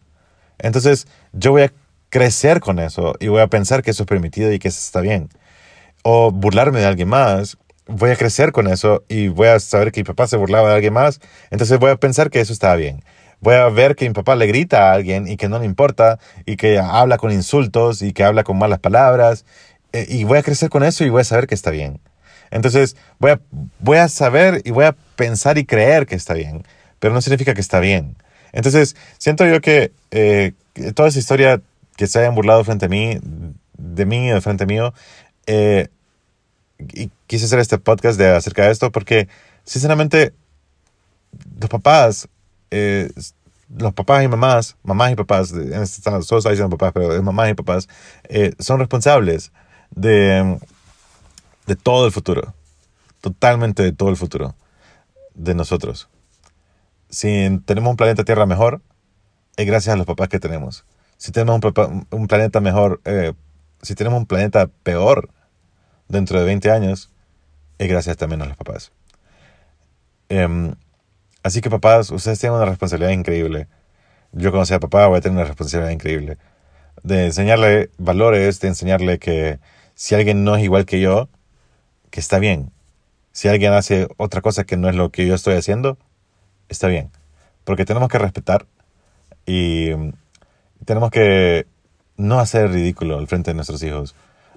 entonces 0.58 1.06
yo 1.32 1.52
voy 1.52 1.62
a 1.62 1.72
crecer 2.08 2.60
con 2.60 2.78
eso 2.78 3.14
y 3.20 3.28
voy 3.28 3.40
a 3.40 3.46
pensar 3.48 3.82
que 3.82 3.90
eso 3.90 4.02
es 4.02 4.08
permitido 4.08 4.52
y 4.52 4.58
que 4.58 4.68
eso 4.68 4.80
está 4.80 5.00
bien. 5.00 5.28
O 6.02 6.30
burlarme 6.30 6.80
de 6.80 6.86
alguien 6.86 7.08
más 7.08 7.56
voy 7.86 8.10
a 8.10 8.16
crecer 8.16 8.52
con 8.52 8.66
eso 8.68 9.04
y 9.08 9.28
voy 9.28 9.48
a 9.48 9.60
saber 9.60 9.92
que 9.92 10.00
mi 10.00 10.04
papá 10.04 10.26
se 10.26 10.36
burlaba 10.36 10.68
de 10.70 10.74
alguien 10.76 10.92
más, 10.92 11.20
entonces 11.50 11.78
voy 11.78 11.90
a 11.90 11.96
pensar 11.96 12.30
que 12.30 12.40
eso 12.40 12.52
estaba 12.52 12.76
bien. 12.76 13.02
Voy 13.40 13.54
a 13.56 13.68
ver 13.68 13.94
que 13.94 14.08
mi 14.08 14.14
papá 14.14 14.36
le 14.36 14.46
grita 14.46 14.90
a 14.90 14.92
alguien 14.94 15.28
y 15.28 15.36
que 15.36 15.48
no 15.48 15.58
le 15.58 15.66
importa 15.66 16.18
y 16.46 16.56
que 16.56 16.78
habla 16.78 17.18
con 17.18 17.30
insultos 17.30 18.00
y 18.00 18.12
que 18.12 18.24
habla 18.24 18.42
con 18.42 18.56
malas 18.56 18.78
palabras 18.78 19.44
eh, 19.92 20.06
y 20.08 20.24
voy 20.24 20.38
a 20.38 20.42
crecer 20.42 20.70
con 20.70 20.82
eso 20.82 21.04
y 21.04 21.10
voy 21.10 21.20
a 21.20 21.24
saber 21.24 21.46
que 21.46 21.54
está 21.54 21.70
bien. 21.70 22.00
Entonces 22.50 22.96
voy 23.18 23.32
a, 23.32 23.40
voy 23.80 23.98
a 23.98 24.08
saber 24.08 24.62
y 24.64 24.70
voy 24.70 24.86
a 24.86 24.96
pensar 25.16 25.58
y 25.58 25.66
creer 25.66 26.06
que 26.06 26.14
está 26.14 26.34
bien, 26.34 26.64
pero 27.00 27.12
no 27.12 27.20
significa 27.20 27.52
que 27.52 27.60
está 27.60 27.80
bien. 27.80 28.16
Entonces 28.52 28.96
siento 29.18 29.44
yo 29.46 29.60
que 29.60 29.92
eh, 30.10 30.52
toda 30.94 31.08
esa 31.08 31.18
historia 31.18 31.60
que 31.96 32.06
se 32.06 32.20
hayan 32.20 32.34
burlado 32.34 32.64
frente 32.64 32.86
a 32.86 32.88
mí, 32.88 33.18
de 33.76 34.06
mí 34.06 34.28
y 34.28 34.30
de 34.30 34.40
frente 34.40 34.64
mío, 34.64 34.94
eh, 35.46 35.88
y 36.92 37.10
quise 37.26 37.46
hacer 37.46 37.58
este 37.58 37.78
podcast 37.78 38.18
de 38.18 38.28
acerca 38.28 38.64
de 38.64 38.72
esto 38.72 38.90
porque, 38.92 39.28
sinceramente, 39.64 40.34
los 41.60 41.70
papás, 41.70 42.28
eh, 42.70 43.10
los 43.76 43.92
papás 43.94 44.24
y 44.24 44.28
mamás, 44.28 44.76
mamás 44.82 45.12
y 45.12 45.14
papás, 45.16 45.52
en 45.52 45.82
este 45.82 46.02
solo 46.02 46.38
está 46.38 46.50
diciendo 46.50 46.76
papás, 46.76 46.92
pero 46.92 47.22
mamás 47.22 47.50
y 47.50 47.54
papás, 47.54 47.88
eh, 48.24 48.52
son 48.58 48.78
responsables 48.78 49.52
de, 49.90 50.58
de 51.66 51.76
todo 51.76 52.06
el 52.06 52.12
futuro, 52.12 52.54
totalmente 53.20 53.82
de 53.82 53.92
todo 53.92 54.10
el 54.10 54.16
futuro 54.16 54.54
de 55.34 55.54
nosotros. 55.54 56.08
Si 57.08 57.60
tenemos 57.64 57.90
un 57.90 57.96
planeta 57.96 58.24
Tierra 58.24 58.46
mejor, 58.46 58.80
es 59.56 59.66
gracias 59.66 59.94
a 59.94 59.96
los 59.96 60.06
papás 60.06 60.28
que 60.28 60.40
tenemos. 60.40 60.84
Si 61.16 61.32
tenemos 61.32 61.60
un, 61.62 62.06
un 62.10 62.26
planeta 62.26 62.60
mejor, 62.60 63.00
eh, 63.04 63.32
si 63.82 63.94
tenemos 63.94 64.18
un 64.18 64.26
planeta 64.26 64.68
peor, 64.82 65.30
dentro 66.08 66.38
de 66.38 66.46
20 66.46 66.70
años 66.70 67.10
es 67.78 67.88
gracias 67.88 68.16
también 68.16 68.42
a 68.42 68.46
los 68.46 68.56
papás. 68.56 68.92
Em, 70.28 70.74
así 71.42 71.60
que 71.60 71.70
papás, 71.70 72.10
ustedes 72.10 72.38
tienen 72.38 72.56
una 72.56 72.66
responsabilidad 72.66 73.10
increíble. 73.10 73.68
Yo 74.32 74.50
como 74.50 74.66
sea 74.66 74.80
papá 74.80 75.06
voy 75.06 75.18
a 75.18 75.20
tener 75.20 75.36
una 75.36 75.46
responsabilidad 75.46 75.92
increíble. 75.92 76.38
De 77.02 77.26
enseñarle 77.26 77.90
valores, 77.98 78.60
de 78.60 78.68
enseñarle 78.68 79.18
que 79.18 79.58
si 79.94 80.14
alguien 80.14 80.44
no 80.44 80.56
es 80.56 80.64
igual 80.64 80.86
que 80.86 81.00
yo, 81.00 81.28
que 82.10 82.20
está 82.20 82.38
bien. 82.38 82.72
Si 83.32 83.48
alguien 83.48 83.72
hace 83.72 84.08
otra 84.16 84.40
cosa 84.40 84.64
que 84.64 84.76
no 84.76 84.88
es 84.88 84.96
lo 84.96 85.10
que 85.10 85.26
yo 85.26 85.34
estoy 85.34 85.54
haciendo, 85.54 85.98
está 86.68 86.88
bien. 86.88 87.10
Porque 87.64 87.84
tenemos 87.84 88.08
que 88.08 88.18
respetar 88.18 88.66
y 89.46 89.90
tenemos 90.84 91.10
que 91.10 91.66
no 92.16 92.38
hacer 92.38 92.70
ridículo 92.70 93.18
al 93.18 93.26
frente 93.26 93.50
de 93.50 93.54
nuestros 93.54 93.82
hijos 93.82 94.14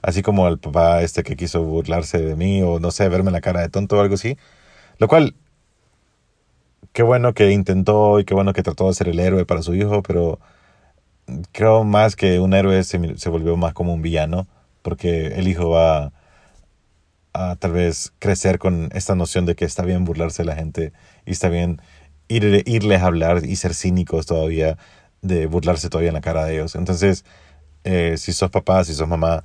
así 0.08 0.22
como 0.22 0.48
el 0.48 0.58
papá 0.58 1.02
este 1.02 1.22
que 1.22 1.36
quiso 1.36 1.64
burlarse 1.64 2.20
de 2.20 2.38
mí 2.38 2.62
o 2.64 2.80
no 2.80 2.92
sé, 2.92 3.10
verme 3.10 3.30
la 3.30 3.42
cara 3.42 3.60
de 3.60 3.68
tonto 3.68 3.98
o 3.98 4.00
algo 4.02 4.16
así. 4.16 4.38
Lo 5.00 5.10
cual, 5.10 5.36
qué 6.94 7.04
bueno 7.04 7.34
que 7.34 7.52
intentó 7.52 8.18
y 8.22 8.24
qué 8.24 8.34
bueno 8.34 8.54
que 8.54 8.64
trató 8.64 8.88
de 8.88 8.94
ser 8.94 9.10
el 9.10 9.20
héroe 9.20 9.46
para 9.46 9.62
su 9.62 9.76
hijo, 9.76 10.04
pero 10.04 10.40
creo 11.52 11.84
más 11.84 12.16
que 12.16 12.40
un 12.40 12.54
héroe 12.54 12.86
se, 12.86 13.18
se 13.18 13.30
volvió 13.30 13.58
más 13.58 13.74
como 13.74 13.94
un 13.94 14.02
villano, 14.02 14.48
porque 14.82 15.28
el 15.28 15.50
hijo 15.50 15.72
va 15.72 16.14
a 17.34 17.58
tal 17.58 17.74
vez 17.74 18.14
crecer 18.20 18.60
con 18.60 18.90
esta 18.94 19.14
noción 19.14 19.46
de 19.46 19.56
que 19.56 19.66
está 19.66 19.84
bien 19.84 20.06
burlarse 20.06 20.44
de 20.44 20.48
la 20.48 20.56
gente 20.56 20.94
y 21.26 21.32
está 21.32 21.50
bien 21.50 21.82
ir, 22.30 22.64
irles 22.66 23.02
a 23.02 23.08
hablar 23.08 23.46
y 23.46 23.58
ser 23.58 23.74
cínicos 23.74 24.26
todavía, 24.26 24.78
de 25.22 25.48
burlarse 25.48 25.90
todavía 25.90 26.12
en 26.12 26.16
la 26.16 26.22
cara 26.22 26.46
de 26.46 26.54
ellos. 26.54 26.76
Entonces, 26.76 27.26
eh, 27.84 28.16
si 28.18 28.32
sos 28.32 28.50
papá, 28.52 28.86
si 28.86 28.94
sos 28.94 29.08
mamá, 29.10 29.44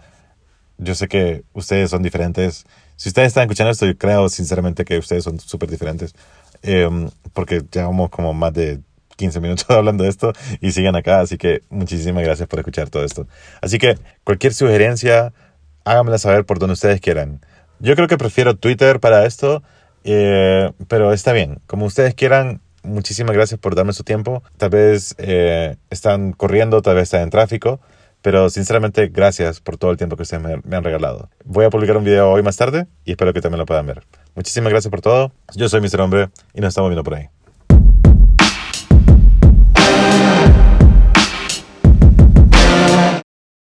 yo 0.83 0.95
sé 0.95 1.09
que 1.09 1.45
ustedes 1.53 1.91
son 1.91 2.03
diferentes. 2.03 2.65
Si 2.97 3.09
ustedes 3.09 3.29
están 3.29 3.45
escuchando 3.45 3.71
esto, 3.71 3.87
yo 3.87 3.97
creo 3.97 4.29
sinceramente 4.29 4.85
que 4.85 4.99
ustedes 4.99 5.25
son 5.25 5.39
súper 5.41 5.71
diferentes. 5.71 6.15
Em, 6.63 7.09
porque 7.33 7.63
llevamos 7.73 8.11
como 8.11 8.33
más 8.33 8.53
de 8.53 8.81
15 9.17 9.41
minutos 9.41 9.67
hablando 9.71 10.05
de 10.05 10.11
esto 10.11 10.33
y 10.61 10.73
siguen 10.73 10.97
acá. 10.97 11.21
Así 11.21 11.39
que 11.39 11.63
muchísimas 11.71 12.25
gracias 12.25 12.49
por 12.49 12.59
escuchar 12.59 12.91
todo 12.91 13.05
esto. 13.05 13.27
Así 13.61 13.79
que 13.79 13.99
cualquier 14.25 14.55
sugerencia, 14.55 15.33
háganmela 15.85 16.19
saber 16.19 16.45
por 16.45 16.59
donde 16.59 16.75
ustedes 16.75 17.01
quieran. 17.01 17.41
Yo 17.79 17.97
creo 17.97 18.09
que 18.09 18.19
prefiero 18.19 18.57
Twitter 18.57 19.01
para 19.01 19.27
esto, 19.27 19.63
eh, 20.05 20.71
pero 20.89 21.13
está 21.13 21.33
bien. 21.33 21.61
Como 21.67 21.87
ustedes 21.87 22.15
quieran, 22.15 22.61
muchísimas 22.83 23.35
gracias 23.35 23.59
por 23.59 23.75
darme 23.75 23.93
su 23.93 24.05
tiempo. 24.05 24.43
Tal 24.57 24.71
vez 24.71 25.15
eh, 25.19 25.77
están 25.91 26.33
corriendo, 26.33 26.83
tal 26.83 26.97
vez 26.97 27.05
están 27.05 27.23
en 27.23 27.31
tráfico. 27.31 27.81
Pero 28.23 28.49
sinceramente, 28.51 29.09
gracias 29.09 29.61
por 29.61 29.77
todo 29.77 29.91
el 29.91 29.97
tiempo 29.97 30.17
que 30.17 30.23
ustedes 30.23 30.43
me, 30.43 30.77
han 30.77 30.85
regalado. 30.85 31.29
Voy 31.45 31.65
a 31.65 31.71
publicar 31.71 31.97
un 31.97 32.05
video 32.05 32.31
hoy 32.31 32.43
más 32.43 32.57
tarde 32.57 32.87
y 33.05 33.11
espero 33.11 33.33
que 33.33 33.41
también 33.41 33.59
lo 33.59 33.67
puedan 33.67 33.87
ver. 33.87 34.03
Muchísimas 34.35 34.71
gracias 34.71 34.91
por 34.91 35.01
todo. 35.01 35.33
Yo 35.55 35.69
soy 35.69 35.81
Mr. 35.81 36.01
Hombre 36.01 36.31
y 36.55 36.61
nos 36.61 36.69
estamos 36.69 36.89
viendo 36.89 37.05
por 37.05 37.15
ahí. 37.15 37.42